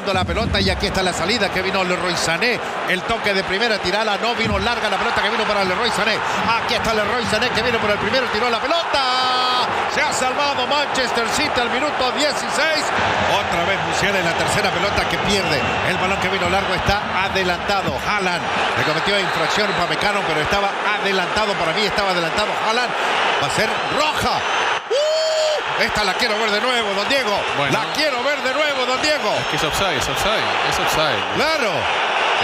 [0.00, 2.58] la pelota y aquí está la salida que vino Leroy Sané.
[2.88, 6.16] El toque de primera tirada no vino larga la pelota que vino para Leroy Sané.
[6.48, 9.68] Aquí está Leroy Sané que vino por el primero, tiró la pelota.
[9.94, 12.32] Se ha salvado Manchester City al minuto 16.
[12.32, 15.60] Otra vez Musiala en la tercera pelota que pierde.
[15.90, 17.92] El balón que vino largo está adelantado.
[18.08, 18.42] Haaland
[18.78, 21.52] le cometió infracción Pamecano, pero estaba adelantado.
[21.52, 22.90] Para mí estaba adelantado Haaland.
[23.42, 24.40] Va a ser roja.
[25.82, 27.36] Esta la quiero ver de nuevo, don Diego.
[27.72, 29.34] La quiero ver de nuevo, don Diego.
[29.40, 31.34] Es que es offside, es offside, es offside.
[31.34, 31.72] Claro.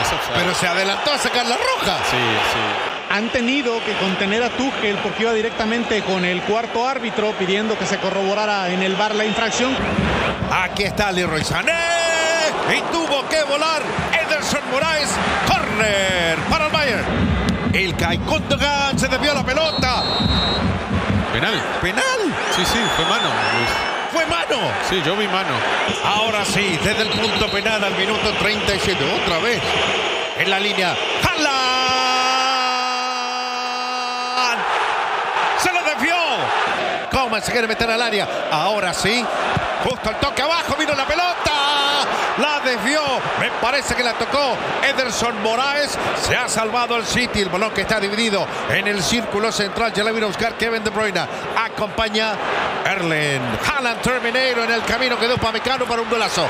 [0.02, 0.34] Es offside.
[0.34, 1.98] Pero se adelantó a sacar la roja.
[2.10, 3.14] Sí, sí.
[3.14, 7.86] Han tenido que contener a Tuchel porque iba directamente con el cuarto árbitro pidiendo que
[7.86, 9.76] se corroborara en el bar la infracción.
[10.50, 11.72] Aquí está Leroy Sané.
[12.76, 13.82] Y tuvo que volar
[14.20, 15.10] Ederson Moraes.
[15.46, 17.04] Corner para el Bayern.
[17.72, 17.94] El
[18.24, 20.02] Gundogan se desvió la pelota.
[21.38, 21.62] Penal.
[21.80, 22.34] Penal.
[22.50, 23.28] Sí, sí, fue mano.
[23.54, 23.70] Luis.
[24.10, 24.72] Fue mano.
[24.88, 25.54] Sí, yo vi mano.
[26.04, 29.22] Ahora sí, desde el punto penal al minuto 37.
[29.22, 29.62] Otra vez.
[30.36, 30.96] En la línea.
[31.22, 31.48] Haaland.
[35.58, 36.16] Se lo desvió.
[37.12, 38.26] Coman se quiere meter al área.
[38.50, 39.24] Ahora sí.
[39.84, 40.74] Justo el toque abajo.
[40.76, 41.27] Vino la pelota.
[42.40, 43.00] La desvió.
[43.40, 44.56] Me parece que la tocó
[44.88, 45.98] Ederson Moraes.
[46.22, 47.40] Se ha salvado el City.
[47.40, 49.92] El balón que está dividido en el círculo central.
[49.92, 51.20] Ya la vino a buscar Kevin De Bruyne.
[51.56, 52.34] Acompaña
[52.84, 53.42] Erlen.
[53.66, 55.18] Haaland Terminator en el camino.
[55.18, 56.46] Quedó Pamecano para un golazo.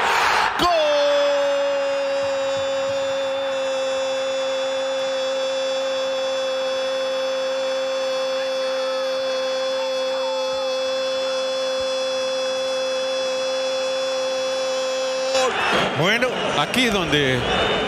[15.98, 16.28] Bueno,
[16.58, 17.38] Aquí es donde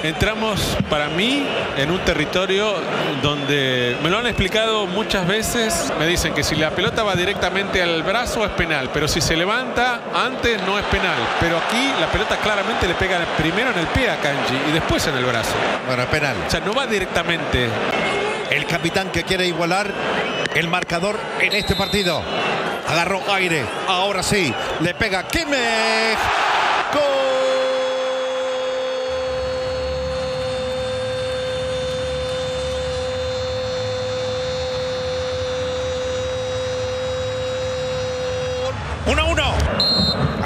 [0.05, 1.45] entramos, para mí,
[1.77, 2.73] en un territorio
[3.21, 5.93] donde me lo han explicado muchas veces.
[5.99, 9.35] Me dicen que si la pelota va directamente al brazo es penal, pero si se
[9.37, 11.19] levanta antes no es penal.
[11.41, 15.05] Pero aquí la pelota claramente le pega primero en el pie a Kanji y después
[15.09, 15.55] en el brazo.
[15.89, 16.37] bueno, penal.
[16.47, 17.69] O sea, no va directamente.
[18.51, 19.91] El capitán que quiere igualar
[20.55, 22.23] el marcador en este partido.
[22.89, 23.65] Agarró aire.
[23.89, 24.55] Ahora sí.
[24.81, 26.19] Le pega Kimmich.
[26.95, 27.20] Gol.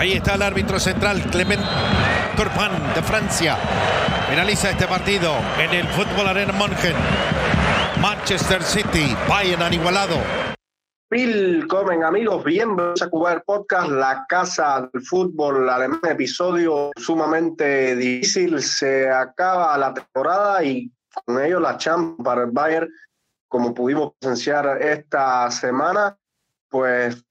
[0.04, 1.62] Ahí está el árbitro central, Clement
[2.36, 3.56] Turpin de Francia.
[4.28, 6.94] Finaliza este partido en el Fútbol Arena München.
[8.02, 10.16] Manchester City, Bayern han igualado.
[11.10, 18.60] Willkommen amigos, bienvenidos a Cuba el Podcast, la casa del fútbol alemán, episodio sumamente difícil,
[18.60, 20.92] se acaba la temporada y
[21.24, 22.90] con ello la Champions para el Bayern,
[23.48, 26.14] como pudimos presenciar esta semana,
[26.68, 27.24] pues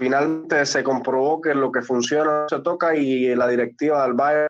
[0.00, 4.48] finalmente se comprobó que lo que funciona se toca y la directiva del Bayern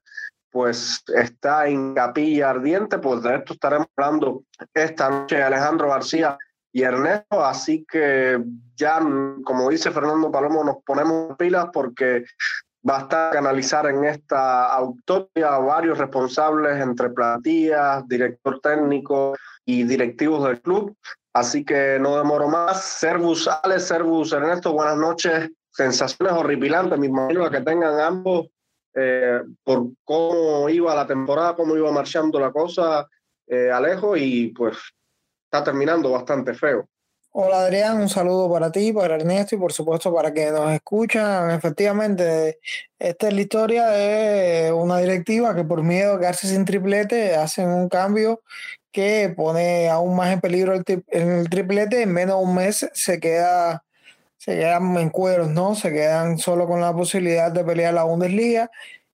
[0.49, 6.39] pues está en capilla ardiente, pues de esto estaremos hablando esta noche Alejandro García
[6.73, 8.41] y Ernesto, así que
[8.77, 9.01] ya,
[9.45, 12.25] como dice Fernando Palomo, nos ponemos pilas porque
[12.81, 19.35] basta canalizar en esta autopsia a varios responsables entre plantillas, director técnico
[19.65, 20.97] y directivos del club.
[21.33, 22.83] Así que no demoro más.
[22.83, 25.51] Servus Alex, Servus Ernesto, buenas noches.
[25.71, 28.49] Sensaciones horripilantes, me imagino que tengan ambos
[28.95, 33.09] eh, por cómo iba la temporada, cómo iba marchando la cosa,
[33.47, 34.77] eh, Alejo, y pues
[35.45, 36.89] está terminando bastante feo.
[37.33, 41.53] Hola Adrián, un saludo para ti, para Ernesto y por supuesto para quienes nos escuchan.
[41.53, 42.59] Efectivamente,
[42.99, 47.69] esta es la historia de una directiva que por miedo a quedarse sin triplete hacen
[47.69, 48.43] un cambio
[48.93, 52.03] que pone aún más en peligro el, tri- el triplete.
[52.03, 53.85] En menos de un mes se queda
[54.37, 55.75] se quedan en cueros, ¿no?
[55.75, 58.71] Se quedan solo con la posibilidad de pelear la Bundesliga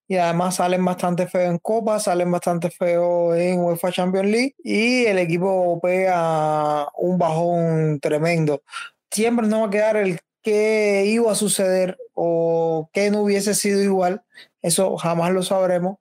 [0.07, 5.05] y además salen bastante feos en Copa, salen bastante feos en UEFA Champions League y
[5.05, 8.63] el equipo pega un bajón tremendo.
[9.11, 13.81] Siempre nos va a quedar el qué iba a suceder o qué no hubiese sido
[13.83, 14.23] igual,
[14.61, 15.97] eso jamás lo sabremos,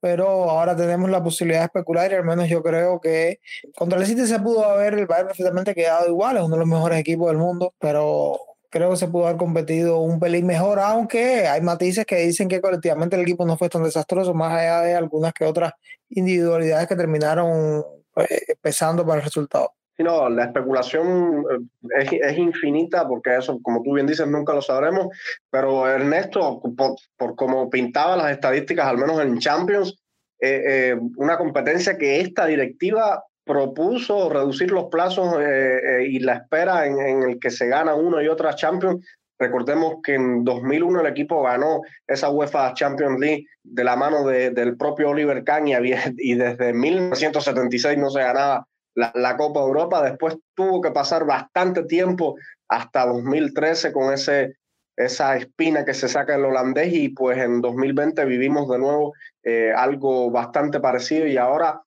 [0.00, 3.40] pero ahora tenemos la posibilidad de especular y al menos yo creo que
[3.76, 6.68] contra el City se pudo haber el Bayern perfectamente quedado igual, es uno de los
[6.68, 8.38] mejores equipos del mundo, pero
[8.70, 12.60] creo que se pudo haber competido un pelín mejor, aunque hay matices que dicen que
[12.60, 15.72] colectivamente el equipo no fue tan desastroso, más allá de algunas que otras
[16.10, 18.28] individualidades que terminaron pues,
[18.60, 19.77] pesando para el resultado.
[19.98, 24.62] No, la especulación eh, es, es, infinita porque eso, como tú bien dices, nunca lo
[24.62, 25.08] sabremos,
[25.50, 29.96] pero Ernesto, por, por como pintaba las estadísticas, al menos en Champions,
[30.40, 36.34] eh, eh, una competencia que esta directiva propuso reducir los plazos eh, eh, y la
[36.34, 39.04] espera en, en, el que se gana uno y otra Champions.
[39.38, 44.76] Recordemos que en 2001 el equipo ganó esa UEFA Champions League de la mano del
[44.76, 45.74] propio Oliver Kahn y,
[46.18, 48.66] y desde 1976 no se ganaba
[48.98, 50.02] la, Copa Europa.
[50.02, 52.36] Después tuvo que pasar bastante tiempo
[52.68, 54.56] hasta 2013 con ese,
[54.96, 59.72] esa espina que se saca el holandés y pues en 2020 vivimos de nuevo eh,
[59.74, 61.80] algo bastante parecido y ahora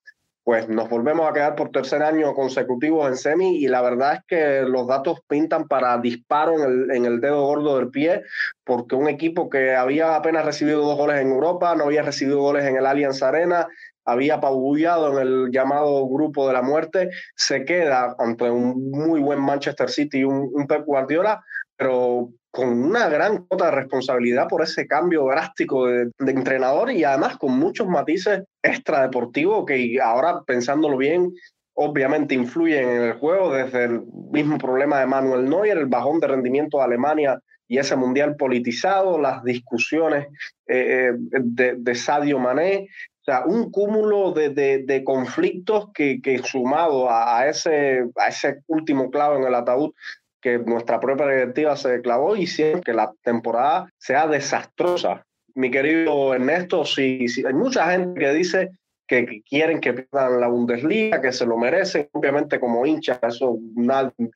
[0.44, 4.20] pues nos volvemos a quedar por tercer año consecutivo en semi y la verdad es
[4.26, 8.24] que los datos pintan para disparo en el, en el dedo gordo del pie,
[8.64, 12.64] porque un equipo que había apenas recibido dos goles en Europa, no había recibido goles
[12.64, 13.68] en el Allianz Arena,
[14.04, 19.40] había apabullado en el llamado grupo de la muerte, se queda ante un muy buen
[19.40, 21.42] Manchester City y un, un Pep Guardiola,
[21.76, 27.38] pero con una gran cuota de responsabilidad por ese cambio drástico de, entrenador y además
[27.38, 31.32] con muchos matices extradeportivos que ahora pensándolo bien,
[31.72, 36.26] obviamente influyen en el juego, desde el mismo problema de Manuel Neuer, el bajón de
[36.26, 40.26] rendimiento de Alemania y ese mundial politizado, las discusiones
[40.66, 42.86] eh, eh, de, de, Sadio Mané,
[43.22, 48.62] o sea, un cúmulo de, de conflictos que, que sumado a, a, ese, a ese
[48.66, 49.92] último clavo en el ataúd
[50.40, 55.24] que nuestra propia directiva se clavó y que la temporada sea desastrosa.
[55.54, 58.70] Mi querido Ernesto, si, si hay mucha gente que dice
[59.06, 63.56] que, quieren que pierdan la Bundesliga, que se lo merecen, obviamente como hincha, eso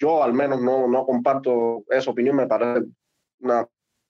[0.00, 2.86] yo al menos no, no comparto esa opinión, me parece
[3.40, 3.66] una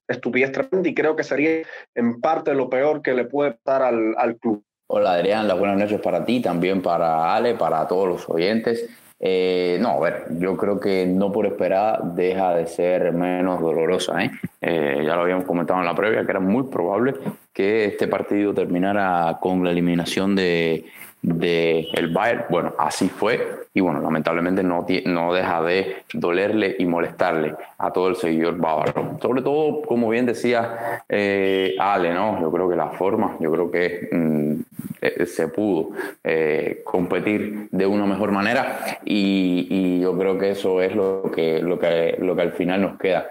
[0.06, 1.62] estupidez tremenda y creo que sería
[1.94, 4.65] en parte lo peor que le puede pasar al, al club.
[4.88, 8.88] Hola Adrián, las buenas noches para ti, también para Ale, para todos los oyentes.
[9.18, 14.22] Eh, no, a ver, yo creo que no por esperar deja de ser menos dolorosa.
[14.22, 14.30] ¿eh?
[14.60, 15.02] ¿eh?
[15.04, 17.14] ya lo habíamos comentado en la previa, que era muy probable
[17.52, 20.84] que este partido terminara con la eliminación de,
[21.26, 22.44] de el Bayern.
[22.48, 28.08] Bueno, así fue y bueno, lamentablemente no, no deja de dolerle y molestarle a todo
[28.08, 29.18] el seguidor bávaro.
[29.20, 32.40] Sobre todo, como bien decía eh, Ale, ¿no?
[32.40, 34.54] Yo creo que la forma, yo creo que mm,
[35.02, 35.90] eh, se pudo
[36.24, 41.60] eh, competir de una mejor manera y, y, yo creo que eso es lo que,
[41.60, 43.26] lo que, lo que al final nos queda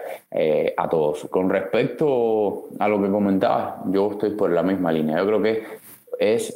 [0.76, 1.26] a todos.
[1.30, 5.16] Con respecto a lo que comentaba, yo estoy por la misma línea.
[5.16, 5.85] Yo creo que
[6.18, 6.54] es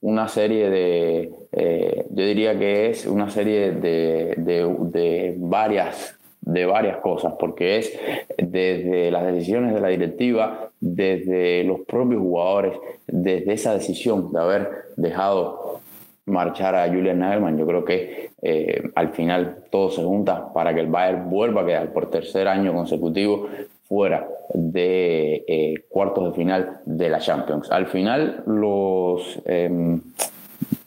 [0.00, 6.98] una serie de, eh, yo diría que es una serie de, de, varias, de varias
[6.98, 7.98] cosas, porque es
[8.36, 12.74] desde las decisiones de la directiva, desde los propios jugadores,
[13.06, 15.80] desde esa decisión de haber dejado
[16.26, 20.80] marchar a Julian Nagelsmann, yo creo que eh, al final todo se junta para que
[20.80, 23.48] el Bayern vuelva a quedar por tercer año consecutivo
[23.88, 27.70] fuera de eh, cuartos de final de la Champions.
[27.70, 30.00] Al final, los, em,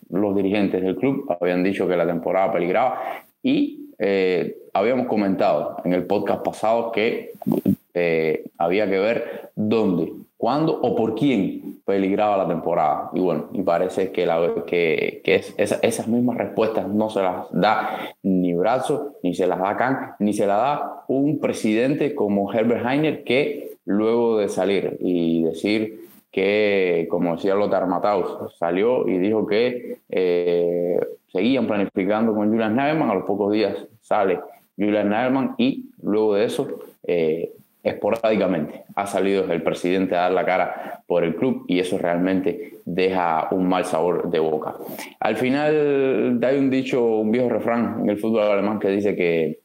[0.09, 3.01] los dirigentes del club habían dicho que la temporada peligraba
[3.41, 7.31] y eh, habíamos comentado en el podcast pasado que
[7.93, 13.11] eh, había que ver dónde, cuándo o por quién peligraba la temporada.
[13.13, 14.27] Y bueno, y parece que,
[14.65, 19.59] que, que es, esas mismas respuestas no se las da ni Brazo, ni se las
[19.59, 24.97] da Khan, ni se las da un presidente como Herbert Heiner que luego de salir
[24.99, 30.99] y decir que, como decía Lothar Matthaus, salió y dijo que eh,
[31.31, 34.39] seguían planificando con Julian Nagelsmann, a los pocos días sale
[34.75, 37.51] Julian Nagelsmann y luego de eso eh,
[37.83, 42.79] esporádicamente ha salido el presidente a dar la cara por el club y eso realmente
[42.85, 44.75] deja un mal sabor de boca.
[45.19, 49.59] Al final hay un dicho, un viejo refrán en el fútbol alemán que dice que,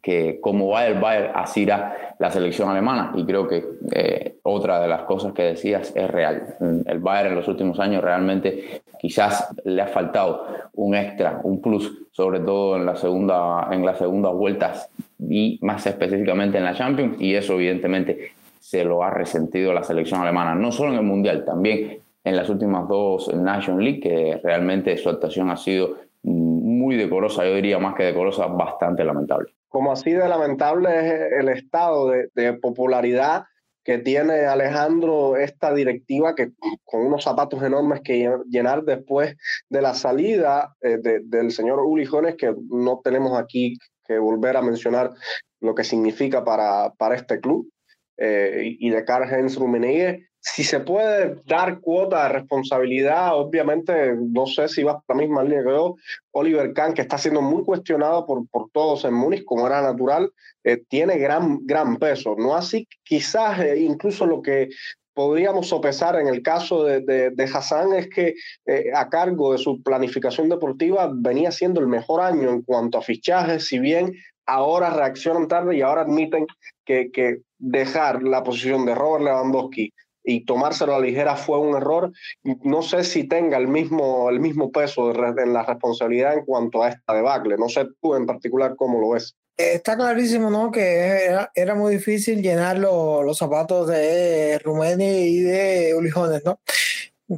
[0.00, 4.80] que como va el Bayern, así irá la selección alemana y creo que eh, otra
[4.80, 6.56] de las cosas que decías es real.
[6.86, 12.06] El Bayern en los últimos años realmente quizás le ha faltado un extra, un plus,
[12.12, 14.88] sobre todo en la segunda en las segundas vueltas
[15.28, 20.20] y más específicamente en la Champions, y eso evidentemente se lo ha resentido la selección
[20.20, 24.96] alemana, no solo en el Mundial, también en las últimas dos Nation League, que realmente
[24.96, 29.52] su actuación ha sido muy decorosa, yo diría más que decorosa, bastante lamentable.
[29.68, 33.44] Como así de lamentable es el estado de, popularidad
[33.84, 36.52] que tiene Alejandro esta directiva que
[36.84, 39.34] con unos zapatos enormes que llenar después
[39.68, 44.62] de la salida eh, del señor Uli Jones, que no tenemos aquí que volver a
[44.62, 45.12] mencionar
[45.60, 47.70] lo que significa para, para este club
[48.16, 50.28] eh, y de Karl-Heinz Rummenigge.
[50.44, 55.44] Si se puede dar cuota de responsabilidad, obviamente no sé si va por la misma
[55.44, 55.94] línea que yo.
[56.32, 60.32] Oliver Kahn, que está siendo muy cuestionado por, por todos en Múnich, como era natural,
[60.64, 62.34] eh, tiene gran, gran peso.
[62.36, 64.68] No así, quizás eh, incluso lo que
[65.14, 68.34] podríamos sopesar en el caso de, de, Hassan es que
[68.66, 73.02] eh, a cargo de su planificación deportiva venía siendo el mejor año en cuanto a
[73.02, 74.14] fichajes, si bien
[74.46, 76.46] ahora reaccionan tarde y ahora admiten
[76.84, 79.92] que, que dejar la posición de Robert Lewandowski
[80.24, 82.12] y tomárselo a la ligera fue un error.
[82.42, 86.90] No sé si tenga el mismo, el mismo peso en la responsabilidad en cuanto a
[86.90, 87.56] esta debacle.
[87.56, 89.34] No sé tú en particular cómo lo ves.
[89.56, 90.70] Está clarísimo, ¿no?
[90.70, 96.60] Que era, muy difícil llenar los zapatos de Rumeni y de Ulijones, ¿no?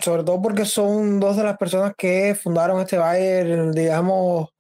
[0.01, 4.51] Sobre todo porque son dos de las personas que fundaron este Bayern, digamos,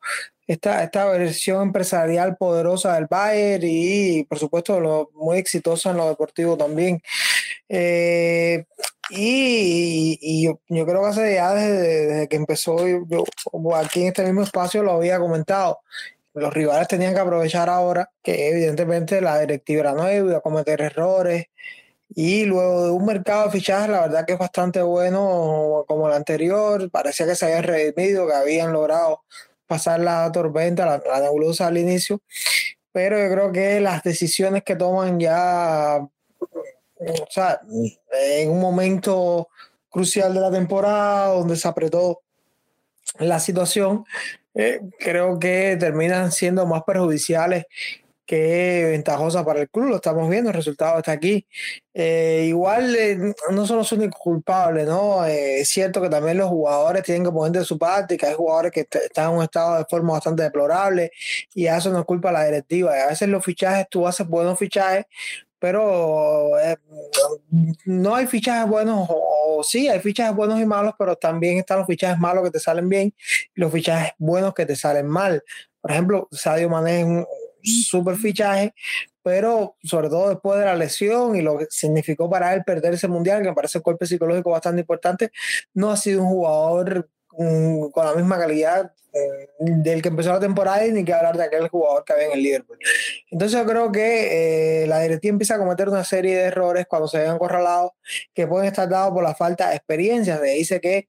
[0.46, 6.08] esta, esta versión empresarial poderosa del Bayern y, por supuesto, lo, muy exitosa en lo
[6.08, 7.00] deportivo también.
[7.68, 8.64] Eh,
[9.10, 12.76] y, yo, creo que hace ya desde, que empezó,
[13.74, 15.80] aquí en este mismo espacio lo había comentado,
[16.34, 20.80] los rivales tenían que aprovechar ahora que evidentemente la directiva era nueva, iba a cometer
[20.80, 21.46] errores.
[22.16, 26.14] Y luego de un mercado de fichajes, la verdad que es bastante bueno como el
[26.14, 26.90] anterior.
[26.90, 29.22] Parecía que se había redimido, que habían logrado
[29.66, 32.20] pasar la tormenta, la, la nebulosa al inicio.
[32.92, 37.60] Pero yo creo que las decisiones que toman ya, o sea,
[38.12, 39.48] en un momento
[39.88, 42.22] crucial de la temporada, donde se apretó
[43.18, 44.04] la situación,
[44.54, 47.66] eh, creo que terminan siendo más perjudiciales
[48.26, 49.86] que ventajosas para el club.
[49.90, 51.46] Lo estamos viendo, el resultado está aquí.
[51.92, 55.24] Eh, igual eh, no son los únicos culpables, ¿no?
[55.26, 58.80] es cierto que también los jugadores tienen que poner de su parte, hay jugadores que
[58.90, 61.12] están en un estado de forma bastante deplorable
[61.54, 62.92] y a eso no es culpa la directiva.
[63.04, 65.06] A veces los fichajes, tú haces buenos fichajes,
[65.58, 66.50] pero
[67.84, 69.33] no hay fichajes buenos, o,
[69.64, 72.88] sí, hay fichajes buenos y malos, pero también están los fichajes malos que te salen
[72.88, 73.14] bien
[73.54, 75.42] y los fichajes buenos que te salen mal.
[75.80, 77.26] Por ejemplo, Sadio Mané es un
[77.62, 78.74] super fichaje,
[79.22, 83.08] pero sobre todo después de la lesión y lo que significó para él perder ese
[83.08, 85.30] mundial, que me parece un golpe psicológico bastante importante,
[85.72, 87.08] no ha sido un jugador
[87.92, 91.44] con la misma calidad eh, del que empezó la temporada y ni que hablar de
[91.44, 92.78] aquel jugador que había en el Liverpool.
[93.30, 97.06] Entonces yo creo que eh, la directiva empieza a cometer una serie de errores cuando
[97.06, 97.92] se ven acorralados
[98.34, 100.38] que pueden estar dados por la falta de experiencia.
[100.38, 101.08] Se dice que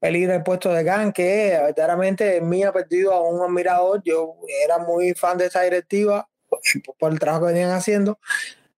[0.00, 4.02] peligra el puesto de Gan, que verdaderamente en mí ha perdido a un admirador.
[4.04, 6.28] Yo era muy fan de esta directiva
[6.98, 8.18] por el trabajo que venían haciendo.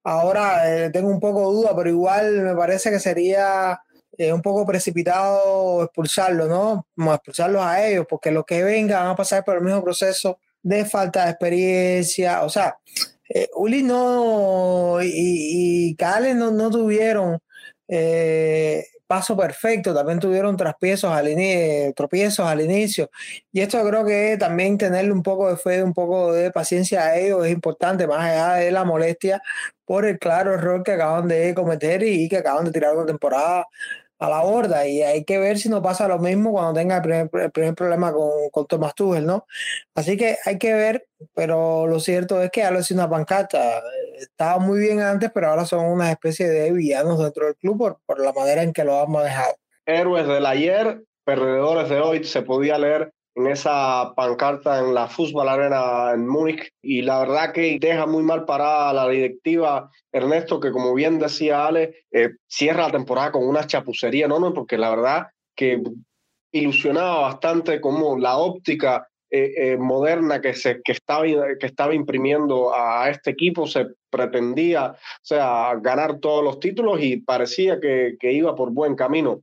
[0.05, 3.81] Ahora eh, tengo un poco de duda, pero igual me parece que sería
[4.19, 6.87] es un poco precipitado expulsarlo, ¿no?
[6.97, 10.39] Como expulsarlos a ellos, porque los que vengan van a pasar por el mismo proceso
[10.63, 12.43] de falta de experiencia.
[12.43, 12.79] O sea,
[13.29, 15.97] eh, Uli no y, y
[16.35, 17.39] no, no tuvieron
[17.87, 23.11] eh, paso perfecto, también tuvieron traspiezos al inicio, tropiezos al inicio.
[23.53, 27.17] Y esto creo que también tenerle un poco de fe, un poco de paciencia a
[27.19, 29.43] ellos es importante, más allá de la molestia
[29.85, 33.67] por el claro error que acaban de cometer y que acaban de tirar una temporada
[34.19, 37.51] a la borda y hay que ver si no pasa lo mismo cuando tenga el
[37.51, 39.47] primer, problema con, con Thomas Tuchel, ¿no?
[39.95, 43.81] Así que hay que ver, pero lo cierto es que ya lo es una pancarta.
[44.19, 47.99] Estaba muy bien antes, pero ahora son una especie de villanos dentro del club por,
[48.05, 49.55] por la manera en que lo han manejado.
[49.87, 55.49] Héroes del ayer, perdedores de hoy, se podía leer en esa pancarta en la Fútbol
[55.49, 56.73] Arena en Múnich.
[56.83, 61.67] Y la verdad que deja muy mal parada la directiva Ernesto que como bien decía
[61.67, 65.81] Ale eh, cierra la temporada con una chapucería no porque la verdad que
[66.53, 71.25] ilusionaba bastante como la óptica eh, eh, moderna que se que estaba
[71.61, 73.69] que estaba imprimiendo a este equipo.
[73.69, 79.43] Se pretendía o sea ganar todos los títulos y parecía que iba por buen camino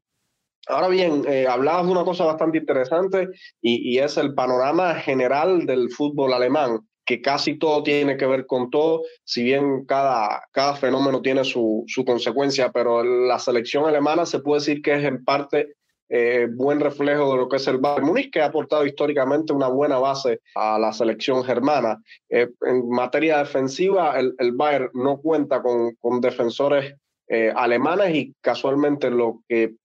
[0.67, 3.29] Ahora bien, eh, hablabas de una cosa bastante interesante
[3.61, 8.69] y, es el panorama general del fútbol alemán, que casi todo tiene que ver con
[8.69, 14.39] todo, si bien cada, cada fenómeno tiene su, su consecuencia, pero la selección alemana se
[14.39, 15.75] puede decir que es en parte
[16.09, 19.67] eh, buen reflejo de lo que es el Bayern Múnich, que ha aportado históricamente una
[19.67, 22.01] buena base a la selección germana.
[22.29, 26.95] Eh, en materia defensiva, el, el Bayern no cuenta con, con defensores
[27.27, 29.75] eh, alemanas y casualmente lo que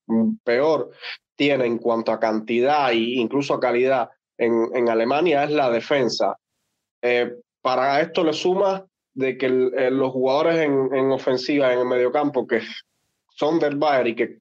[0.44, 0.90] peor
[1.36, 6.36] tiene en cuanto a cantidad e incluso a calidad en, en Alemania es la defensa.
[7.02, 12.46] Eh, para esto le suma de que los jugadores en, en, ofensiva, en el mediocampo,
[12.46, 12.60] que
[13.30, 14.38] son del Bayern y que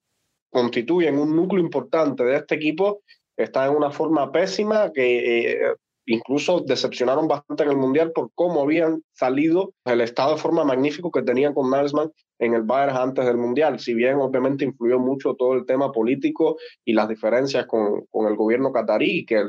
[0.50, 3.02] constituyen un núcleo importante de este equipo,
[3.38, 5.76] están en una forma pésima que eh,
[6.10, 11.12] incluso decepcionaron bastante en el Mundial por cómo habían salido el estado de forma magnífico
[11.12, 15.36] que tenían con Nagelsmann en el Bayern antes del Mundial, si bien obviamente influyó mucho
[15.36, 19.44] todo el tema político y las diferencias con, con el gobierno catarí, que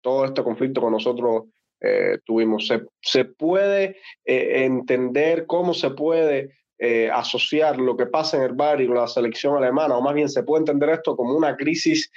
[0.00, 1.44] todo este conflicto con nosotros
[1.80, 2.66] eh, tuvimos.
[2.66, 8.52] Se, se puede eh, entender cómo se puede eh, asociar lo que pasa en el
[8.52, 12.10] Bayern con la selección alemana, o más bien se puede entender esto como una crisis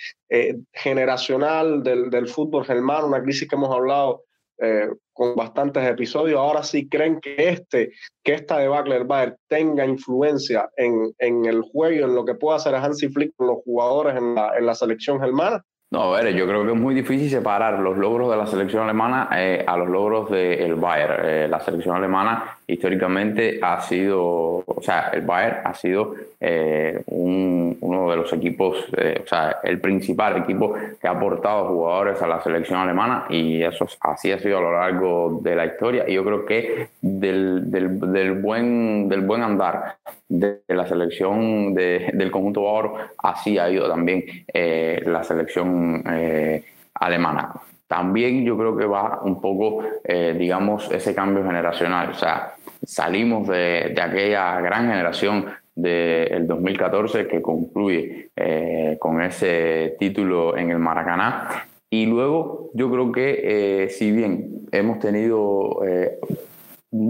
[0.74, 4.24] generacional del, del fútbol germano, una crisis que hemos hablado
[4.62, 6.38] eh, con bastantes episodios.
[6.38, 11.62] Ahora sí creen que este, que esta debacle del Bayern tenga influencia en, en el
[11.62, 14.76] juego, en lo que pueda hacer Hansi Flick con los jugadores en la, en la
[14.76, 15.64] selección germana.
[15.92, 18.84] No, a ver, yo creo que es muy difícil separar los logros de la selección
[18.84, 21.16] alemana eh, a los logros del Bayern.
[21.26, 28.12] Eh, la selección alemana históricamente ha sido, o sea, el Bayern ha sido eh, uno
[28.12, 32.80] de los equipos, o sea, el principal equipo que ha aportado jugadores a la selección
[32.80, 36.06] alemana y eso así ha sido a lo largo de la historia.
[36.08, 39.96] Y yo creo que del, del, del buen, del buen andar
[40.30, 47.52] de la selección de, del conjunto bávaro, así ha ido también la selección eh, alemana.
[47.88, 52.12] También yo creo que va un poco, eh, digamos, ese cambio generacional.
[52.12, 60.56] O sea, salimos de, aquella gran generación del 2014 que concluye eh, con ese título
[60.56, 61.66] en el Maracaná.
[61.90, 65.80] Y luego yo creo que si bien hemos tenido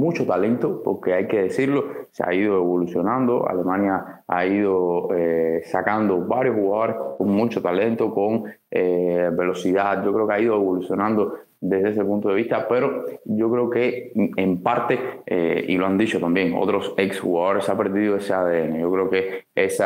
[0.09, 6.25] mucho talento, porque hay que decirlo, se ha ido evolucionando, Alemania ha ido eh, sacando
[6.25, 11.91] varios jugadores con mucho talento, con eh, velocidad, yo creo que ha ido evolucionando desde
[11.91, 14.97] ese punto de vista, pero yo creo que en parte,
[15.27, 19.09] eh, y lo han dicho también otros ex jugadores, ha perdido ese ADN, yo creo
[19.11, 19.85] que ese,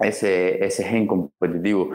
[0.00, 1.92] ese gen competitivo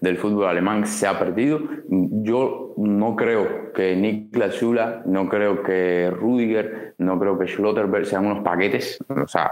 [0.00, 1.60] del fútbol alemán se ha perdido.
[1.88, 8.26] Yo no creo que Niklas Schula, no creo que Rudiger, no creo que Schlotterberg sean
[8.26, 9.50] unos paquetes, o sea,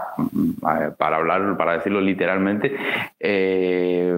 [0.97, 2.75] para hablar, para decirlo literalmente,
[3.19, 4.17] eh,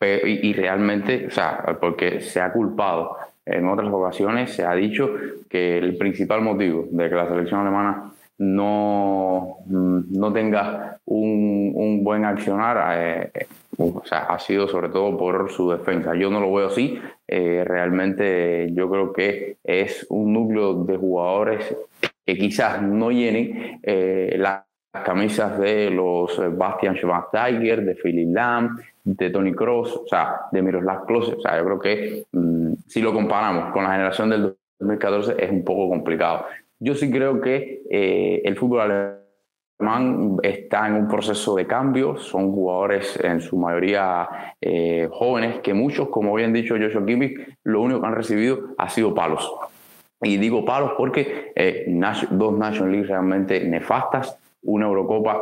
[0.00, 5.10] y, realmente, o sea, porque se ha culpado en otras ocasiones, se ha dicho
[5.48, 12.24] que el principal motivo de que la selección alemana no, no tenga un, un buen
[12.24, 13.32] accionar, eh,
[14.04, 16.14] sea, ha sido sobre todo por su defensa.
[16.14, 16.98] Yo no lo veo así.
[17.26, 21.76] Eh, realmente yo creo que es un núcleo de jugadores
[22.24, 24.64] que quizás no llenen eh, las
[25.04, 31.06] camisas de los Bastian Schweinsteiger, de Philip Lam, de Tony Cross, o sea, de Miroslav
[31.06, 31.34] Klose.
[31.34, 35.50] O sea, yo creo que mm, si lo comparamos con la generación del 2014 es
[35.50, 36.46] un poco complicado.
[36.80, 38.80] Yo sí creo que eh, el fútbol
[39.80, 45.74] alemán está en un proceso de cambio, son jugadores en su mayoría eh, jóvenes, que
[45.74, 49.50] muchos, como bien dicho Joshua Kimmich, lo único que han recibido ha sido palos.
[50.22, 51.86] Y digo palos porque eh,
[52.30, 55.40] dos National League realmente nefastas, una Eurocopa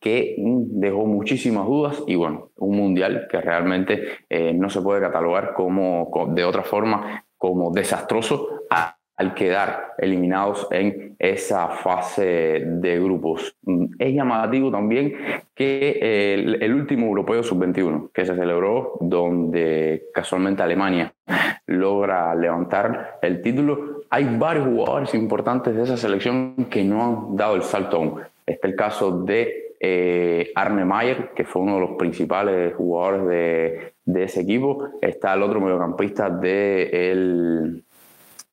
[0.00, 5.54] que dejó muchísimas dudas y bueno, un Mundial que realmente eh, no se puede catalogar
[5.54, 8.64] como, de otra forma como desastroso
[9.18, 13.56] al quedar eliminados en esa fase de grupos.
[13.64, 15.14] Mm, es llamativo también
[15.54, 21.12] que el, último europeo sub-21 que se celebró, donde casualmente Alemania
[21.66, 27.56] logra levantar el título, hay varios jugadores importantes de esa selección que no han dado
[27.56, 28.20] el salto aún.
[28.46, 33.92] Está el caso de eh, Arne Mayer, que fue uno de los principales jugadores de,
[34.04, 34.90] de ese equipo.
[35.02, 37.84] Está el otro mediocampista de el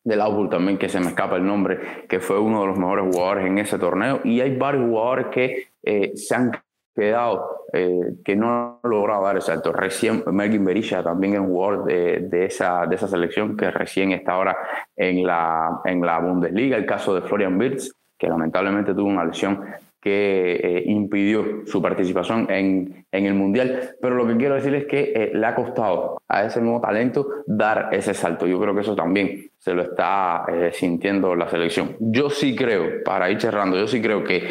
[0.05, 3.05] del Augsburg también, que se me escapa el nombre, que fue uno de los mejores
[3.13, 4.21] jugadores en ese torneo.
[4.23, 6.51] Y hay varios jugadores que eh, se han
[6.95, 9.73] quedado, eh, que no han logrado dar el salto.
[9.73, 14.11] Recién Melvin Berisha también es un jugador de, de, esa, de esa selección que recién
[14.11, 14.55] está ahora
[14.95, 16.77] en la, en la Bundesliga.
[16.77, 19.59] El caso de Florian Wirtz, que lamentablemente tuvo una lesión
[20.05, 23.95] que eh, impidió su participación en, en, el Mundial.
[23.99, 27.27] Pero lo que quiero decir es que eh, le ha costado a ese nuevo talento
[27.47, 28.45] dar ese salto.
[28.45, 31.95] Yo creo que eso también se lo está eh, sintiendo la selección.
[31.99, 34.43] Yo sí creo, para ir cerrando, yo sí creo que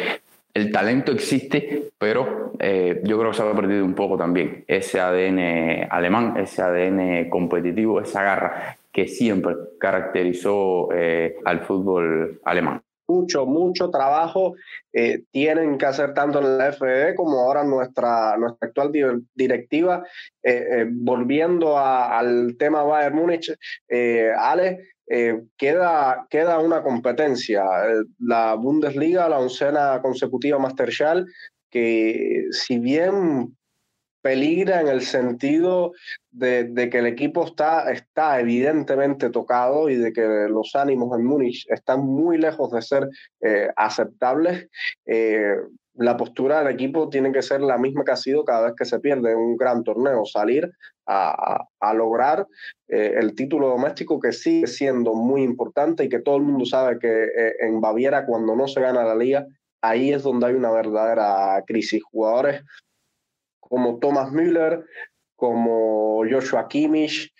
[0.53, 5.87] el talento existe, pero yo creo que se ha perdido un poco también ese ADN
[5.89, 10.89] alemán, ese ADN competitivo, esa garra que siempre caracterizó
[11.43, 14.55] al fútbol alemán mucho, mucho trabajo
[14.93, 18.91] eh, tienen que hacer tanto en la FD como ahora nuestra, nuestra actual
[19.33, 20.03] directiva.
[20.43, 23.55] Eh, eh, volviendo al tema Bayern Múnich,
[24.39, 24.79] Ale,
[25.57, 27.63] queda, queda una competencia.
[28.19, 31.25] La Bundesliga, la oncena consecutiva Masterschal,
[31.69, 33.55] que si bien
[34.25, 35.93] peligra en el sentido
[36.31, 41.63] de, que el equipo está, está evidentemente tocado y de que los ánimos en Múnich
[41.69, 43.07] están muy lejos de ser
[43.41, 44.67] eh, aceptables.
[45.05, 45.57] Eh,
[45.93, 48.85] la postura del equipo tiene que ser la misma que ha sido cada vez que
[48.85, 50.71] se pierde un gran torneo, salir
[51.05, 52.47] a, lograr
[52.87, 56.97] eh, el título doméstico que sigue siendo muy importante y que todo el mundo sabe
[56.97, 57.27] que
[57.59, 59.45] en Baviera cuando no se gana la liga,
[59.81, 62.01] ahí es donde hay una verdadera crisis.
[62.11, 62.63] Jugadores
[63.69, 64.85] como Thomas Müller,
[65.35, 67.33] como Joshua Kimmich,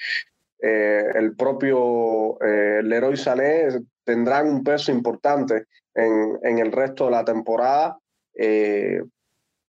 [0.59, 3.67] el propio Leroy Sané
[4.03, 7.99] tendrán un peso importante en, en el resto de la temporada.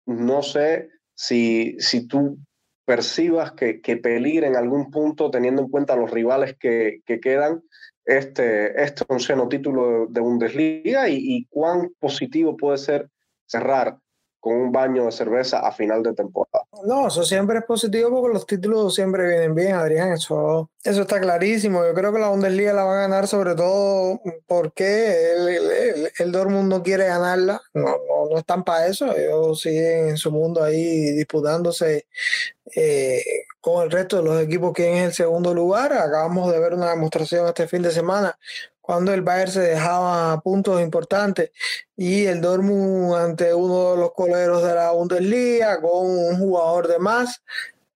[0.06, 2.38] no sé si, si tú
[2.86, 7.62] percibas que, que peligra en algún punto, teniendo en cuenta los rivales que, que quedan,
[8.06, 13.10] este, este onceno título de Bundesliga y, y cuán positivo puede ser
[13.46, 13.98] cerrar
[14.44, 16.66] con un baño de cerveza a final de temporada.
[16.84, 20.12] No, eso siempre es positivo porque los títulos siempre vienen bien, Adrián.
[20.12, 21.82] Eso, eso está clarísimo.
[21.86, 26.32] Yo creo que la Bundesliga la va a ganar sobre todo porque el, el, el
[26.34, 27.62] Dortmund no quiere ganarla.
[27.74, 29.16] No, no, no están para eso.
[29.16, 32.08] Ellos siguen en su mundo ahí disputándose
[32.76, 33.24] eh,
[33.62, 35.94] con el resto de los equipos que en el segundo lugar.
[35.94, 38.38] Acabamos de ver una demostración este fin de semana
[38.84, 41.52] cuando el Bayern se dejaba puntos importantes
[41.96, 47.00] y el Dortmund ante uno de los coleros de la Bundesliga con un jugador de
[47.00, 47.42] más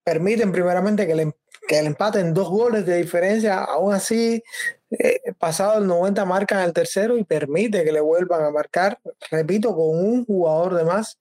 [0.05, 1.33] permiten primeramente que le,
[1.67, 4.41] que le empaten dos goles de diferencia, aún así
[4.89, 8.99] eh, pasado el 90 marcan el tercero y permite que le vuelvan a marcar,
[9.29, 11.19] repito, con un jugador de más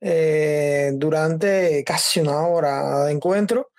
[0.00, 3.70] eh, durante casi una hora de encuentro.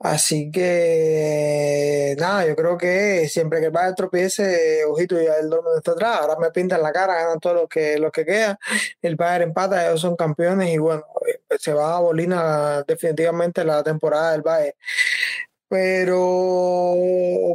[0.00, 5.92] Así que nada, yo creo que siempre que el tropiece, ojito, ya el Dortmund está
[5.92, 8.58] atrás, ahora me pintan la cara, ganan todos los que, los que quedan,
[9.00, 13.82] el Bayern empata, ellos son campeones y bueno, eh, se va a Bolina definitivamente la
[13.84, 14.74] temporada del Bayern
[15.72, 16.96] pero,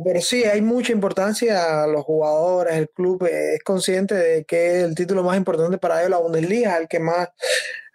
[0.04, 4.96] pero sí, hay mucha importancia a los jugadores, el club es consciente de que el
[4.96, 7.30] título más importante para ellos, la Bundesliga, es el que más,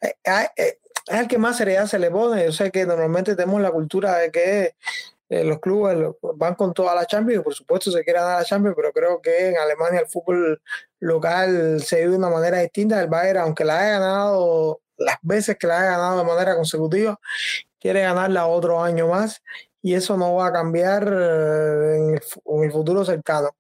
[0.01, 0.15] eh,
[0.57, 2.45] eh, es el que más seriedad se le pone.
[2.45, 4.77] Yo sé que normalmente tenemos la cultura de que
[5.29, 8.77] eh, los clubes van con toda la Champions, por supuesto se quiere dar la Champions,
[8.77, 10.63] pero creo que en Alemania el fútbol
[11.01, 13.01] local se vive de una manera distinta.
[13.01, 17.19] El Bayern, aunque la haya ganado las veces que la haya ganado de manera consecutiva,
[17.81, 19.43] quiere ganarla otro año más
[19.83, 23.51] y eso no va a cambiar eh, en el, futuro cercano.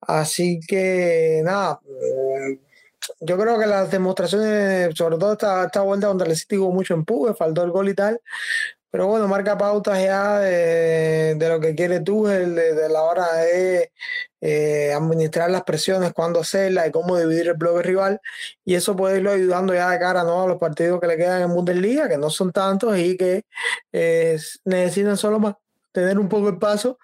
[0.00, 2.54] Así que nada, mm,
[3.20, 7.34] yo creo que las demostraciones, sobre todo esta, esta vuelta donde el City mucho empuje,
[7.34, 8.20] faltó el gol y tal,
[8.90, 13.92] pero bueno, marca pautas ya de, lo que quiere tú, de, de la hora de
[14.40, 18.20] eh, administrar las presiones, cuándo hacerlas y cómo dividir el bloque rival.
[18.64, 20.42] Y eso puede irlo ayudando ya de cara ¿no?
[20.42, 23.44] a los partidos que le quedan en Bundesliga, que no son tantos y que
[23.92, 25.54] eh, necesitan solo más
[25.92, 26.98] tener un poco el paso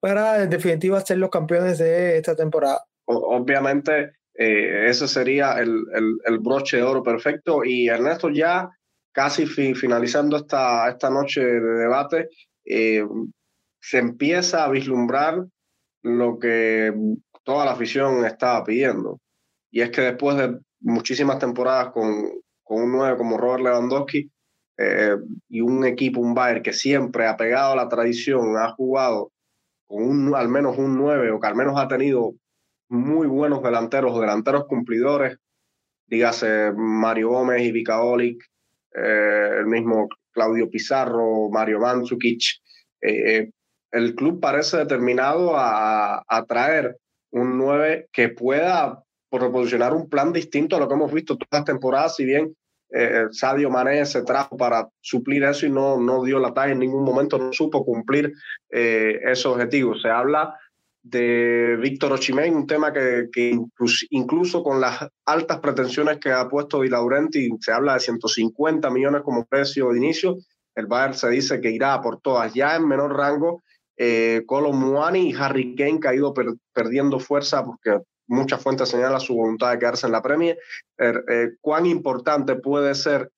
[0.00, 2.84] para en definitiva ser los campeones de esta temporada.
[3.06, 7.64] Obviamente, eh, ese sería el, el, el broche de oro perfecto.
[7.64, 8.70] Y Ernesto, ya
[9.12, 12.28] casi finalizando esta, esta noche de debate,
[12.64, 13.04] eh,
[13.80, 15.44] se empieza a vislumbrar
[16.02, 16.92] lo que
[17.44, 19.20] toda la afición estaba pidiendo.
[19.70, 22.30] Y es que después de muchísimas temporadas con,
[22.62, 24.30] con un 9 como Robert Lewandowski
[24.78, 25.16] eh,
[25.48, 29.32] y un equipo, un Bayern que siempre ha pegado a la tradición, ha jugado
[29.86, 32.34] con un, al menos un 9 o que al menos ha tenido
[32.88, 35.38] muy buenos delanteros, delanteros cumplidores,
[36.06, 38.42] dígase Mario Gómez y Vikaolic,
[38.94, 42.42] eh, el mismo Claudio Pizarro, Mario Mandzukic.
[43.00, 43.50] Eh, eh,
[43.92, 46.96] el club parece determinado a, a, traer
[47.30, 51.64] un 9 que pueda proporcionar un plan distinto a lo que hemos visto todas las
[51.64, 52.54] temporadas, si bien
[53.32, 57.04] Sadio Mané se trajo para suplir eso y no, no dio la talla en ningún
[57.04, 58.32] momento, no supo cumplir
[58.70, 60.00] esos objetivos.
[60.00, 60.54] Se habla
[61.02, 66.48] de Víctor Ochimen, un tema que, que incluso, incluso, con las altas pretensiones que ha
[66.48, 70.36] puesto Di Laurenti, se habla de 150 millones como precio de inicio,
[70.74, 72.52] el Bayern se dice que irá por todas.
[72.54, 73.62] Ya en menor rango,
[73.98, 74.44] eh,
[75.14, 79.72] y Harry Kane que ha ido per, perdiendo fuerza porque muchas fuentes señalan su voluntad
[79.72, 80.58] de quedarse en la Premier.
[80.96, 83.30] Er, eh, ¿Cuán importante puede ser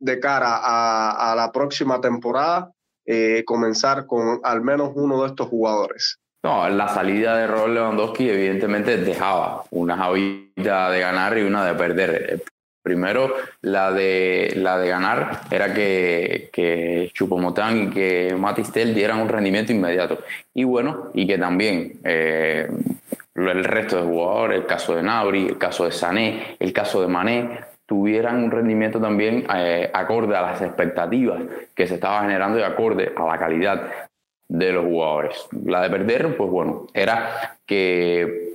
[0.00, 2.72] de cara a, a la próxima temporada
[3.06, 6.18] eh, comenzar con al menos uno de estos jugadores?
[6.44, 11.74] No, la salida de Robert Lewandowski evidentemente dejaba una habita de ganar y una de
[11.74, 12.42] perder.
[12.82, 19.28] Primero, la de, la de ganar era que, que Chupomotán y que Matistel dieran un
[19.28, 20.18] rendimiento inmediato.
[20.52, 22.68] Y bueno, y que también eh,
[23.34, 27.08] el resto de jugadores, el caso de Nabri, el caso de Sané, el caso de
[27.08, 31.42] Mané, tuvieran un rendimiento también eh, acorde a las expectativas
[31.74, 33.90] que se estaba generando y acorde a la calidad
[34.48, 35.46] de los jugadores.
[35.64, 38.54] La de perder, pues bueno, era que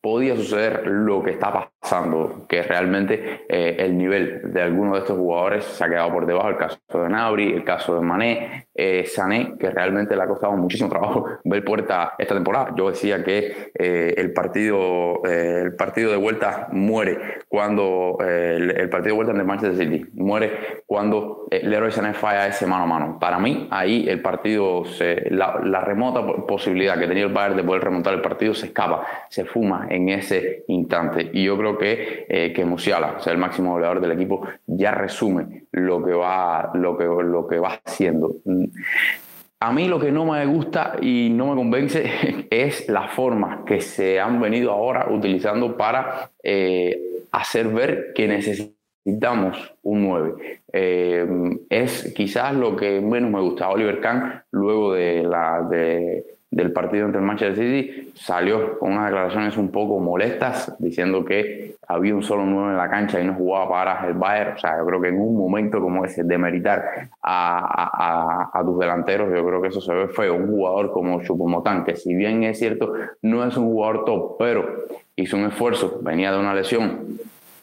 [0.00, 5.16] podía suceder lo que está pasando, que realmente eh, el nivel de algunos de estos
[5.16, 6.48] jugadores se ha quedado por debajo.
[6.48, 10.52] El caso de Nabri, el caso de Mané, eh, Sané, que realmente le ha costado
[10.56, 12.74] muchísimo trabajo ver puerta esta temporada.
[12.76, 19.16] Yo decía que eh, el, partido, el partido de vuelta muere cuando eh, el, partido
[19.16, 23.18] de vuelta de Manchester City, muere cuando eh, Leroy Sané falla ese mano a mano.
[23.18, 27.84] Para mí, ahí el partido, se, la, remota posibilidad que tenía el Bayern de poder
[27.84, 31.30] remontar el partido se escapa, se fuma en ese instante.
[31.32, 34.92] Y yo creo que, eh, que Musiala, o sea, el máximo goleador del equipo, ya
[34.92, 38.36] resume lo que va, lo que, lo que va haciendo.
[39.60, 43.80] A mí lo que no me gusta y no me convence es la forma que
[43.80, 50.60] se han venido ahora utilizando para eh, hacer ver que necesitamos un 9.
[50.72, 51.26] Eh,
[51.70, 53.68] es quizás lo que menos me gusta.
[53.68, 59.06] Oliver Kahn, luego de la, de, del partido entre el Manchester City, salió con unas
[59.06, 63.34] declaraciones un poco molestas, diciendo que había un solo nuevo en la cancha y no
[63.34, 64.54] jugaba para el Bayern.
[64.54, 68.78] O sea, yo creo que en un momento como ese, de meritar a, a, tus
[68.78, 70.34] delanteros, yo creo que eso se ve feo.
[70.36, 74.84] Un jugador como Chupomotán, que si bien es cierto, no es un jugador top, pero
[75.16, 77.18] hizo un esfuerzo, venía de una lesión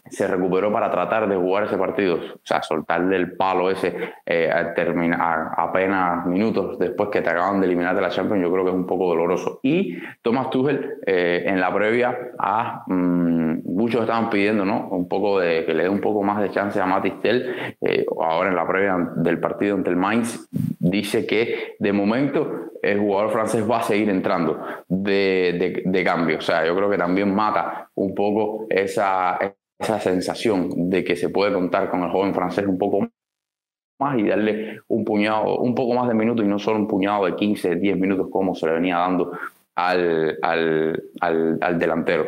[0.09, 4.51] se recuperó para tratar de jugar ese partido, o sea, soltar del palo ese eh,
[4.75, 8.69] terminar apenas minutos después que te acaban de eliminar de la Champions, yo creo que
[8.69, 9.59] es un poco doloroso.
[9.63, 14.89] Y Thomas Tuchel eh, en la previa a mm, muchos estaban pidiendo, ¿no?
[14.89, 17.75] Un poco de que le dé un poco más de chance a Matistel.
[17.81, 22.99] Eh, ahora en la previa del partido ante el Mainz dice que de momento el
[22.99, 26.37] jugador francés va a seguir entrando de, de cambio.
[26.37, 29.39] O sea, yo creo que también mata un poco esa
[29.86, 33.08] esa sensación de que se puede contar con el joven francés un poco
[34.00, 37.26] más y darle un puñado, un poco más de minutos y no solo un puñado
[37.26, 39.32] de 15, 10 minutos como se le venía dando
[39.76, 42.26] al, al, al, delantero.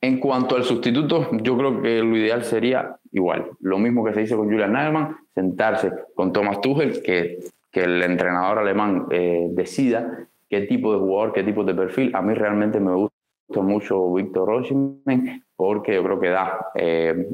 [0.00, 4.20] En cuanto al sustituto, yo creo que lo ideal sería igual, lo mismo que se
[4.20, 7.38] dice con Julian Nagelsmann, sentarse con Thomas Tuchel, que,
[7.70, 12.14] que el entrenador alemán eh, decida qué tipo de jugador, qué tipo de perfil.
[12.14, 17.26] A mí realmente me gusta mucho Víctor Rochimen porque yo creo que da, eh,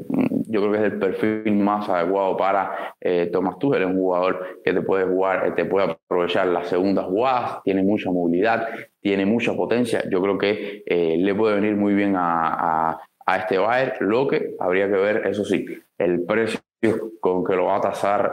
[0.53, 4.61] yo creo que es el perfil más adecuado para eh, Thomas Tuchel, es un jugador
[4.63, 8.67] que te puede jugar, eh, te puede aprovechar las segundas jugadas, tiene mucha movilidad,
[9.01, 13.37] tiene mucha potencia, yo creo que eh, le puede venir muy bien a, a, a,
[13.37, 15.65] este Bayern, lo que habría que ver, eso sí,
[15.97, 16.59] el precio
[17.19, 18.31] con que lo va a tasar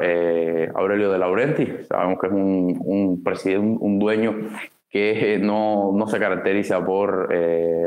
[0.74, 4.50] Aurelio de Laurenti, sabemos que es un, un presidente, un dueño
[4.90, 7.32] que no, no se caracteriza por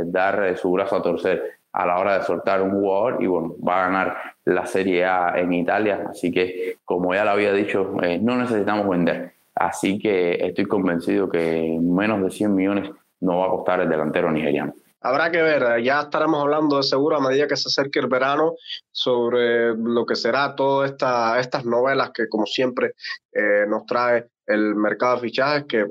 [0.06, 3.82] dar su brazo a torcer a la hora de soltar un jugador y bueno, va
[3.82, 8.20] a ganar la Serie A en Italia, así que como ya lo había dicho, eh,
[8.20, 12.90] no necesitamos vender, así que estoy convencido que menos de 100 millones
[13.22, 14.74] no va a costar el delantero nigeriano.
[15.02, 18.54] Habrá que ver, ya estaremos hablando de seguro a medida que se acerque el verano
[18.90, 22.94] sobre lo que será todas esta, estas novelas que como siempre
[23.34, 25.88] eh, nos trae el mercado de fichajes que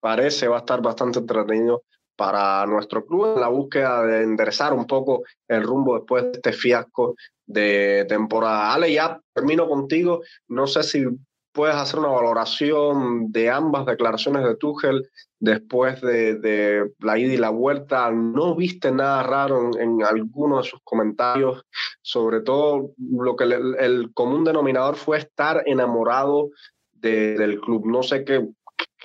[0.00, 1.82] parece va a estar bastante entretenido
[2.16, 6.52] para nuestro club en la búsqueda de enderezar un poco el rumbo después de este
[6.52, 7.14] fiasco
[7.46, 8.74] de temporada.
[8.74, 10.22] Ale, ya termino contigo.
[10.48, 11.04] No sé si
[11.52, 17.50] puedes hacer una valoración de ambas declaraciones de Tuchel después de, la ida y la
[17.50, 18.10] vuelta.
[18.10, 21.64] ¿No viste nada raro en, alguno de sus comentarios?
[22.02, 26.50] Sobre todo lo que el, común denominador fue estar enamorado
[26.92, 27.86] del club.
[27.86, 28.46] No sé qué,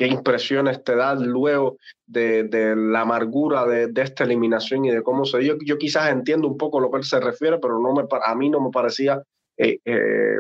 [0.02, 5.46] qué impresiones te da luego de, la amargura de, esta eliminación y de cómo se.
[5.46, 8.50] Yo quizás entiendo un poco lo que él se refiere, pero no me, a mí
[8.50, 9.22] no me parecía,
[9.58, 10.40] eh, eh,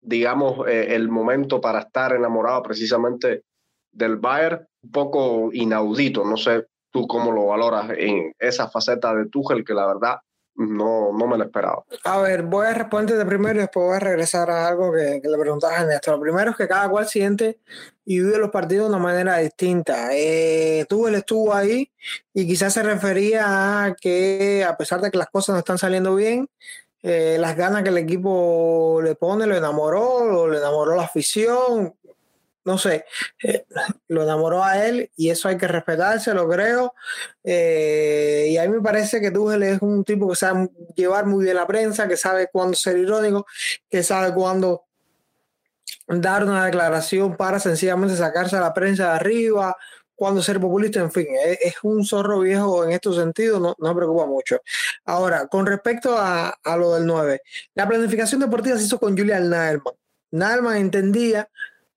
[0.00, 3.44] digamos, eh, el momento para estar enamorado precisamente
[3.92, 6.24] del Bayern, un poco inaudito.
[6.24, 10.16] No sé tú cómo lo valoras en esa faceta de Tuchel, que la verdad
[10.56, 11.84] no, no me lo esperaba.
[12.04, 15.20] A ver, voy a responder de primero y después voy a regresar a algo que,
[15.22, 16.14] le preguntabas a Néstor.
[16.14, 17.60] Lo primero es que cada cual siente
[18.04, 20.08] y vive los partidos de una manera distinta.
[20.12, 21.92] Eh, tú, él estuvo ahí
[22.32, 26.14] y quizás se refería a que a pesar de que las cosas no están saliendo
[26.14, 26.48] bien,
[27.02, 31.94] eh, las ganas que el equipo le pone, lo enamoró, lo, le enamoró la afición,
[32.66, 33.04] no sé,
[33.44, 33.64] eh,
[34.08, 36.94] lo enamoró a él y eso hay que respetarse, lo creo.
[37.44, 41.44] Eh, y a mí me parece que Tuchel es un tipo que sabe llevar muy
[41.44, 43.46] bien la prensa, que sabe cuándo ser irónico,
[43.88, 44.84] que sabe cuándo
[46.08, 49.76] dar una declaración para sencillamente sacarse a la prensa de arriba,
[50.16, 51.26] cuando ser populista, en fin,
[51.60, 54.60] es, un zorro viejo en estos sentidos, no, no me preocupa mucho.
[55.04, 57.42] Ahora, con respecto a, a lo del 9,
[57.74, 59.94] la planificación deportiva se hizo con Julian Naelman.
[60.32, 61.48] Naelman entendía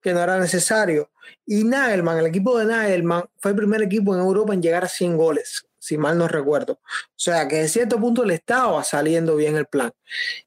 [0.02, 1.12] que no era necesario.
[1.46, 4.88] Y Nagelman, el equipo de Nagelman, fue el primer equipo en Europa en llegar a
[4.88, 6.74] 100 goles, si mal no recuerdo.
[6.74, 9.92] O sea, que de cierto punto le estaba saliendo bien el plan.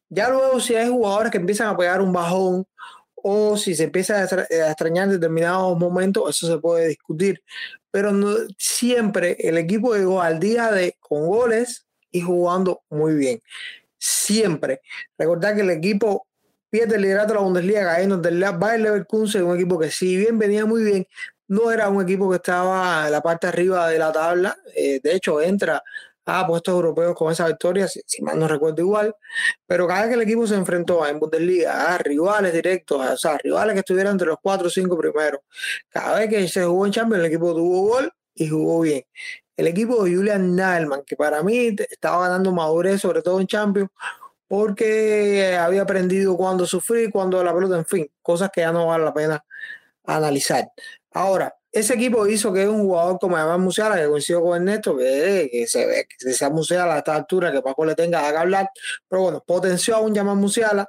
[0.08, 2.66] Ya luego, si hay jugadores que empiezan a pegar un bajón
[3.14, 7.42] o si se empieza a extrañar en determinados momentos, eso se puede discutir.
[7.90, 8.12] Pero
[8.58, 13.40] siempre el equipo llegó al día de con goles y jugando muy bien.
[14.02, 14.80] siempre.
[15.16, 16.26] Recordar que el equipo
[16.72, 20.38] pierde el liderato de la Bundesliga cayendo del Bayer Leverkusen, un equipo que si bien
[20.38, 21.06] venía muy bien,
[21.46, 24.56] no era un equipo que estaba en la parte arriba de la tabla.
[24.74, 25.82] Eh, de hecho, entra
[26.24, 29.14] a puestos europeos con esa victoria, si, mal no recuerdo igual.
[29.66, 33.37] Pero cada vez que el equipo se enfrentó en Bundesliga a rivales directos, o sea,
[33.37, 35.42] rivales que estuvieran entre los cuatro o cinco primeros,
[35.90, 39.02] cada vez que se jugó en Champions, el equipo tuvo gol y jugó bien.
[39.58, 43.90] El equipo de Julian Nalman, que para mí estaba ganando madurez, sobre todo en Champions,
[44.52, 49.02] porque había aprendido cuándo sufrir, cuándo la pelota, en fin, cosas que ya no vale
[49.02, 49.42] la pena
[50.04, 50.70] analizar.
[51.10, 55.48] Ahora, ese equipo hizo que un jugador como Además Musiala, que coincido con Ernesto, que,
[55.50, 58.68] que se ve que sea Musiala a esta altura, que Paco le tenga que hablar,
[59.08, 60.86] pero bueno, potenció a un Yaman Musiala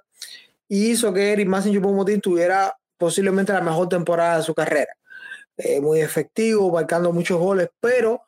[0.68, 4.94] y hizo que Eric Massin Chupomotín tuviera posiblemente la mejor temporada de su carrera.
[5.56, 8.24] Eh, muy efectivo, marcando muchos goles, pero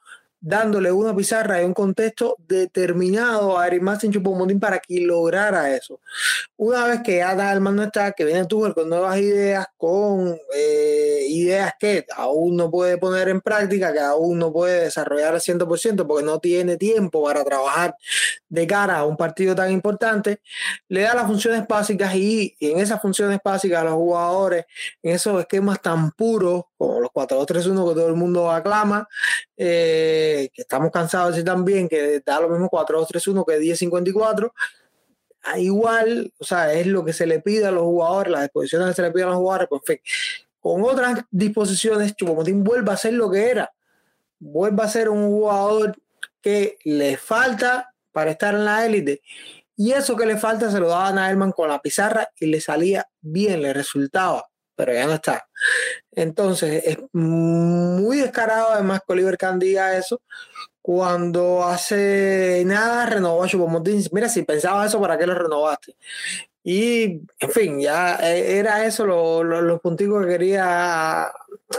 [0.45, 3.81] dándole una pizarra y un contexto determinado a Eric
[4.11, 5.99] Chupomondín para que lograra eso.
[6.55, 11.25] Una vez que ya Dalman no está, que viene Tuchel con nuevas ideas, con eh,
[11.29, 16.05] ideas que aún no puede poner en práctica, que aún no puede desarrollar al 100%
[16.05, 17.95] porque no tiene tiempo para trabajar
[18.47, 20.41] de cara a un partido tan importante,
[20.89, 24.65] le da las funciones básicas y, en esas funciones básicas a los jugadores,
[25.01, 29.07] en esos esquemas tan puros como los 4-2-3-1 que todo el mundo aclama,
[29.57, 34.51] eh, que estamos cansados de decir también que da lo mismo 4-2-3-1 que 10-54.
[35.43, 38.89] Ah, igual, o sea, es lo que se le pide a los jugadores, las disposiciones
[38.89, 40.01] que se le piden a los jugadores, pues
[40.59, 43.71] con otras disposiciones, Chupomotín vuelve a ser lo que era,
[44.39, 45.95] vuelve a ser un jugador
[46.41, 49.21] que le falta para estar en la élite.
[49.77, 52.61] Y eso que le falta se lo daba a Naelman con la pizarra y le
[52.61, 55.47] salía bien, le resultaba pero ya no está.
[56.11, 60.21] Entonces, es muy descarado además que Oliver Kahn diga eso
[60.81, 64.03] cuando hace nada renovó a Chupomotín.
[64.11, 65.95] Mira, si pensaba eso, ¿para qué lo renovaste?
[66.63, 69.05] Y, en fin, ya eh, era eso
[69.43, 71.25] los puntos que quería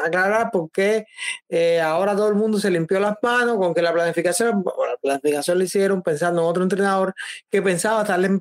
[0.04, 1.06] aclarar, porque
[1.48, 5.58] eh, ahora todo el mundo se limpió las manos con que la planificación, la planificación
[5.58, 7.14] le hicieron pensando en otro entrenador
[7.50, 8.40] que pensaba darle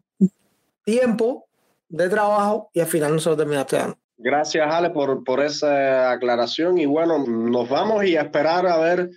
[0.84, 1.48] tiempo
[1.89, 4.05] de trabajo y al final no se lo terminaste dando.
[4.17, 6.78] Gracias, Ale, por, por esa aclaración.
[6.78, 9.10] Y bueno, nos vamos y a esperar a ver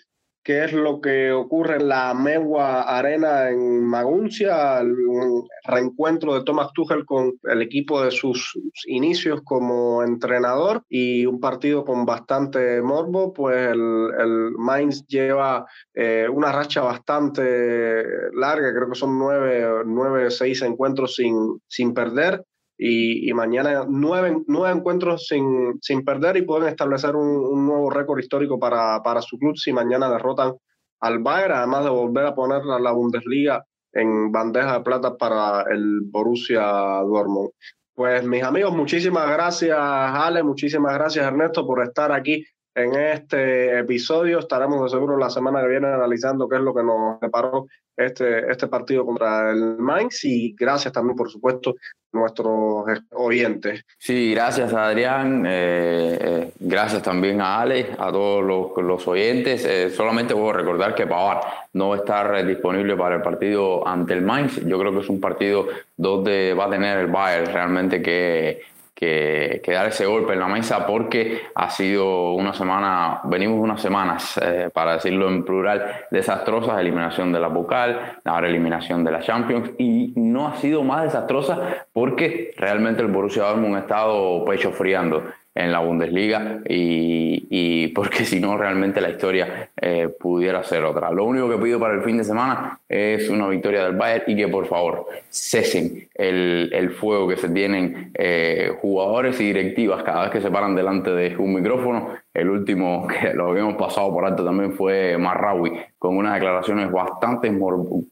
[0.49, 6.73] qué es lo que ocurre en la Megua Arena en Maguncia, un reencuentro de Thomas
[6.73, 13.33] Tuchel con el equipo de sus inicios como entrenador y un partido con bastante morbo,
[13.35, 20.31] pues el, el Mainz lleva eh, una racha bastante larga, creo que son nueve, nueve
[20.31, 22.43] seis encuentros sin, sin perder
[22.81, 28.59] y, mañana nueve, nueve encuentros sin, sin, perder y pueden establecer un, nuevo récord histórico
[28.59, 30.55] para, para, su club si mañana derrotan
[31.01, 35.65] al Bayern, además de volver a poner a la Bundesliga en bandeja de plata para
[35.73, 37.51] el Borussia Dortmund.
[37.95, 42.45] Pues mis amigos, muchísimas gracias Ale, muchísimas gracias Ernesto por estar aquí
[42.79, 44.39] en este episodio.
[44.39, 48.51] Estaremos de seguro la semana que viene analizando qué es lo que nos preparó este,
[48.51, 51.75] este partido contra el Mainz y gracias también, por supuesto,
[52.13, 53.85] a nuestros oyentes.
[53.99, 59.65] Sí, gracias Adrián, eh, eh, gracias también a Ale, a todos los, los oyentes.
[59.65, 61.41] Eh, solamente puedo recordar que Pavar
[61.73, 64.65] no va a estar disponible para el partido ante el Mainz.
[64.65, 68.63] Yo creo que es un partido donde va a tener el Bayern realmente que
[68.99, 74.41] que, dar ese golpe en la mesa porque ha sido una semana, venimos unas semanas,
[74.43, 79.71] eh, para decirlo en plural, desastrosas, eliminación de la Bucal, ahora eliminación de la Champions
[79.79, 85.23] y no ha sido más desastrosa porque realmente el Borussia Dortmund ha estado pecho friando
[85.59, 91.11] en la Bundesliga y, porque si no realmente la historia eh, pudiera ser otra.
[91.11, 94.37] Lo único que pido para el fin de semana es una victoria del Bayern y
[94.37, 100.23] que por favor cesen el, el fuego que se tienen eh, jugadores y directivas cada
[100.23, 102.11] vez que se paran delante de un micrófono.
[102.39, 107.53] El último que lo habíamos pasado por alto también fue Marraui, con unas declaraciones bastante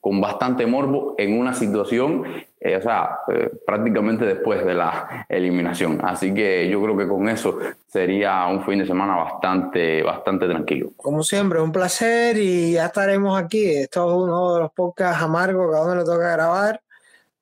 [0.00, 2.24] con bastante morbo en una situación
[2.66, 6.00] eh, o sea, eh, prácticamente después de la eliminación.
[6.02, 10.90] Así que yo creo que con eso sería un fin de semana bastante, bastante tranquilo.
[10.96, 13.66] Como siempre, un placer y ya estaremos aquí.
[13.66, 16.80] Esto es uno de los podcasts amargos que a uno le toca grabar.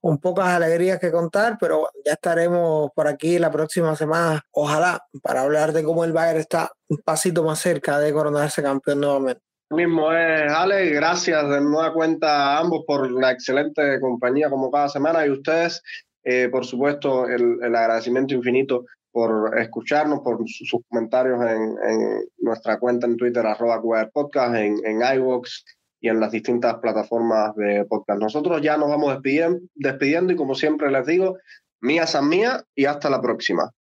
[0.05, 5.41] Un pocas alegrías que contar, pero ya estaremos por aquí la próxima semana, ojalá, para
[5.41, 9.41] hablar de cómo el Bayern está un pasito más cerca de coronarse campeón nuevamente.
[9.71, 14.91] Mismo es Ale, gracias de nueva cuenta a ambos por la excelente compañía como cada
[14.91, 15.83] semana y ustedes,
[16.23, 21.79] eh, por supuesto, el, agradecimiento infinito por escucharnos, por sus comentarios en,
[22.37, 23.81] nuestra cuenta en Twitter, arroba
[24.13, 25.49] Podcast, en, en iVoox
[26.05, 28.21] y en las distintas plataformas de podcast.
[28.21, 29.17] Nosotros ya nos vamos
[29.75, 31.39] despidiendo, y como siempre les digo,
[31.81, 33.71] mía san mía y hasta la próxima.